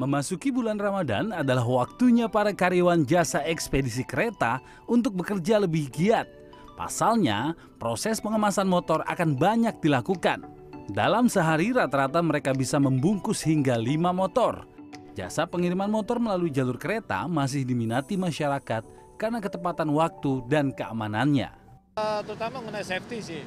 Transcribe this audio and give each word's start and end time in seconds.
Memasuki 0.00 0.48
bulan 0.48 0.80
Ramadan 0.80 1.30
adalah 1.30 1.62
waktunya 1.62 2.26
para 2.26 2.50
karyawan 2.50 3.04
jasa 3.04 3.44
ekspedisi 3.44 4.02
kereta 4.02 4.58
untuk 4.88 5.14
bekerja 5.14 5.62
lebih 5.62 5.92
giat. 5.92 6.26
Pasalnya, 6.74 7.52
proses 7.76 8.18
pengemasan 8.18 8.66
motor 8.66 9.04
akan 9.04 9.36
banyak 9.36 9.78
dilakukan. 9.84 10.42
Dalam 10.90 11.30
sehari 11.30 11.70
rata-rata 11.70 12.18
mereka 12.18 12.50
bisa 12.56 12.80
membungkus 12.82 13.44
hingga 13.46 13.78
5 13.78 14.10
motor. 14.10 14.66
Jasa 15.12 15.44
pengiriman 15.44 15.92
motor 15.92 16.16
melalui 16.16 16.48
jalur 16.48 16.80
kereta 16.80 17.28
masih 17.28 17.68
diminati 17.68 18.16
masyarakat 18.16 18.82
karena 19.20 19.38
ketepatan 19.38 19.92
waktu 19.92 20.42
dan 20.48 20.72
keamanannya. 20.72 21.52
Uh, 22.00 22.24
terutama 22.24 22.64
mengenai 22.64 22.82
safety 22.82 23.20
sih, 23.20 23.42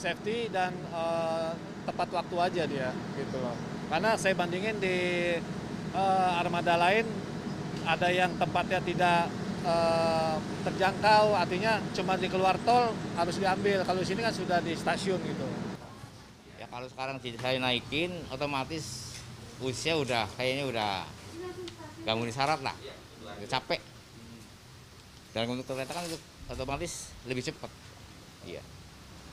safety 0.00 0.48
dan 0.48 0.72
uh, 0.96 1.52
tepat 1.84 2.08
waktu 2.08 2.36
aja 2.40 2.62
dia 2.64 2.88
gitu 3.20 3.36
loh. 3.36 3.52
Karena 3.92 4.16
saya 4.16 4.32
bandingin 4.32 4.80
di 4.80 4.96
uh, 5.92 6.40
armada 6.40 6.80
lain 6.80 7.04
ada 7.84 8.08
yang 8.08 8.32
tempatnya 8.40 8.80
tidak 8.80 9.28
uh, 9.68 10.40
terjangkau, 10.64 11.36
artinya 11.36 11.84
cuma 11.92 12.16
di 12.16 12.32
keluar 12.32 12.56
tol 12.64 12.96
harus 13.20 13.36
diambil. 13.36 13.84
Kalau 13.84 14.00
sini 14.00 14.24
kan 14.24 14.32
sudah 14.32 14.64
di 14.64 14.72
stasiun 14.72 15.20
gitu. 15.20 15.46
Ya 16.56 16.64
kalau 16.72 16.88
sekarang 16.88 17.20
saya 17.20 17.60
naikin, 17.60 18.12
otomatis 18.32 19.16
usia 19.60 20.00
udah 20.00 20.24
kayaknya 20.40 20.64
udah 20.72 20.92
gak 22.08 22.14
memenuhi 22.16 22.32
syarat 22.32 22.60
lah, 22.64 22.76
udah 23.36 23.48
capek. 23.48 23.80
Dan 25.36 25.46
untuk 25.46 25.68
kereta 25.68 25.92
kan 25.92 26.04
otomatis 26.48 27.12
lebih 27.28 27.44
cepat. 27.44 27.68
Iya. 28.48 28.64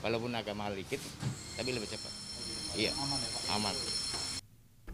Walaupun 0.02 0.30
agak 0.34 0.54
mahal 0.54 0.78
dikit, 0.78 1.02
tapi 1.58 1.74
lebih 1.74 1.90
cepat. 1.90 2.12
Iya. 2.78 2.94
Aman 2.94 3.18
ya 3.18 3.28
Pak? 3.34 3.42
Aman. 3.58 3.74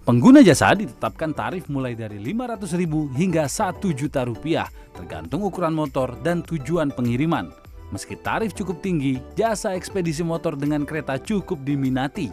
Pengguna 0.05 0.45
jasa 0.45 0.77
ditetapkan 0.77 1.33
tarif 1.33 1.65
mulai 1.73 1.97
dari 1.97 2.21
Rp500.000 2.21 2.93
hingga 3.17 3.49
Rp1 3.49 3.83
juta 3.97 4.21
rupiah, 4.29 4.69
tergantung 4.93 5.49
ukuran 5.49 5.73
motor 5.73 6.13
dan 6.21 6.45
tujuan 6.45 6.93
pengiriman. 6.93 7.49
Meski 7.89 8.13
tarif 8.21 8.53
cukup 8.53 8.85
tinggi, 8.85 9.17
jasa 9.33 9.73
ekspedisi 9.73 10.21
motor 10.21 10.61
dengan 10.61 10.85
kereta 10.85 11.17
cukup 11.17 11.65
diminati. 11.65 12.29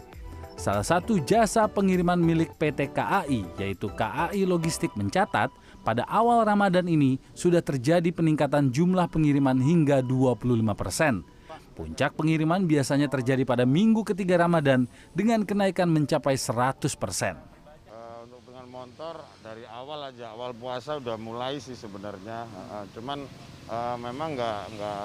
Salah 0.52 0.84
satu 0.84 1.16
jasa 1.24 1.64
pengiriman 1.64 2.20
milik 2.20 2.52
PT 2.60 2.92
KAI, 2.92 3.40
yaitu 3.56 3.88
KAI 3.88 4.44
Logistik 4.44 4.92
mencatat, 4.92 5.48
pada 5.80 6.04
awal 6.12 6.44
Ramadan 6.44 6.86
ini 6.86 7.16
sudah 7.32 7.64
terjadi 7.64 8.12
peningkatan 8.12 8.68
jumlah 8.68 9.08
pengiriman 9.08 9.56
hingga 9.58 10.04
25 10.04 10.76
persen. 10.76 11.24
Puncak 11.72 12.12
pengiriman 12.20 12.68
biasanya 12.68 13.08
terjadi 13.08 13.48
pada 13.48 13.64
minggu 13.64 14.04
ketiga 14.04 14.44
Ramadan 14.44 14.84
dengan 15.16 15.40
kenaikan 15.48 15.88
mencapai 15.88 16.36
100 16.36 16.84
persen. 17.00 17.40
Uh, 17.88 18.28
untuk 18.28 18.44
dengan 18.44 18.68
motor 18.68 19.24
dari 19.40 19.64
awal 19.64 20.12
aja, 20.12 20.36
awal 20.36 20.52
puasa 20.52 21.00
udah 21.00 21.16
mulai 21.16 21.64
sih 21.64 21.72
sebenarnya. 21.72 22.44
Uh, 22.68 22.84
cuman 22.92 23.24
uh, 23.72 23.96
memang 23.96 24.36
nggak 24.36 24.60
nggak 24.76 25.00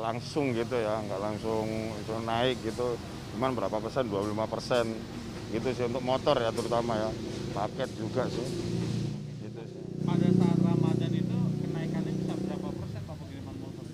langsung 0.00 0.56
gitu 0.56 0.80
ya, 0.80 1.04
nggak 1.04 1.20
langsung 1.20 1.68
itu 2.00 2.12
naik 2.24 2.64
gitu. 2.64 2.96
Cuman 3.36 3.52
berapa 3.52 3.76
persen? 3.76 4.08
25 4.08 4.32
persen 4.48 4.88
gitu 5.52 5.68
sih 5.76 5.84
untuk 5.84 6.00
motor 6.00 6.40
ya 6.40 6.48
terutama 6.48 6.96
ya. 6.96 7.10
Paket 7.52 7.92
juga 8.00 8.24
sih. 8.32 8.48
Gitu 9.44 9.60
sih. 9.68 9.80
Pada 10.00 10.32
saat 10.32 10.58
Ramadan 10.64 11.12
itu 11.12 11.38
kenaikannya 11.60 12.12
bisa 12.24 12.32
berapa 12.40 12.68
persen 12.72 13.00
Pak 13.04 13.16
pengiriman 13.20 13.56
motor? 13.60 13.84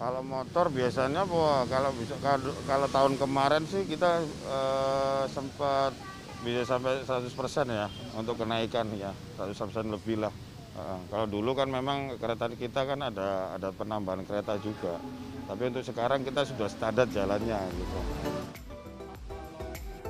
Kalau 0.00 0.24
motor 0.24 0.72
biasanya 0.72 1.28
wah, 1.28 1.68
kalau 1.68 1.92
bisa 1.92 2.16
kalau, 2.64 2.88
tahun 2.88 3.20
kemarin 3.20 3.68
sih 3.68 3.84
kita 3.84 4.24
uh, 4.48 5.28
sempat 5.28 5.92
bisa 6.40 6.64
sampai 6.64 7.04
100% 7.04 7.28
ya 7.68 7.84
untuk 8.16 8.40
kenaikan 8.40 8.88
ya 8.96 9.12
100% 9.36 9.92
lebih 9.92 10.24
lah. 10.24 10.32
Uh, 10.72 10.96
kalau 11.12 11.28
dulu 11.28 11.52
kan 11.52 11.68
memang 11.68 12.16
kereta 12.16 12.48
kita 12.48 12.88
kan 12.88 13.12
ada 13.12 13.52
ada 13.60 13.68
penambahan 13.76 14.24
kereta 14.24 14.56
juga. 14.64 14.96
Tapi 15.44 15.68
untuk 15.68 15.84
sekarang 15.84 16.24
kita 16.24 16.48
sudah 16.48 16.72
standar 16.72 17.04
jalannya 17.12 17.60
gitu. 17.60 17.98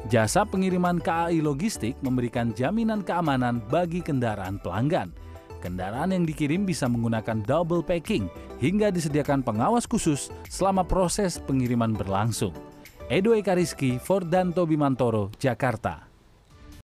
Jasa 0.06 0.46
pengiriman 0.46 1.02
KAI 1.02 1.42
Logistik 1.42 1.98
memberikan 1.98 2.54
jaminan 2.54 3.02
keamanan 3.02 3.58
bagi 3.66 4.06
kendaraan 4.06 4.62
pelanggan. 4.62 5.10
Kendaraan 5.58 6.14
yang 6.14 6.22
dikirim 6.22 6.62
bisa 6.62 6.86
menggunakan 6.86 7.42
double 7.42 7.82
packing 7.82 8.30
hingga 8.60 8.92
disediakan 8.92 9.40
pengawas 9.40 9.88
khusus 9.88 10.28
selama 10.46 10.84
proses 10.84 11.40
pengiriman 11.40 11.96
berlangsung. 11.96 12.52
Edo 13.10 13.34
Eka 13.34 13.58
Rizky, 13.58 13.98
Fordanto 13.98 14.68
Bimantoro, 14.68 15.34
Jakarta. 15.40 16.09